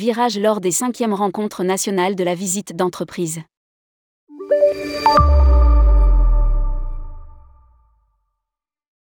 [0.00, 3.42] Virage lors des cinquièmes rencontres nationales de la visite d'entreprise.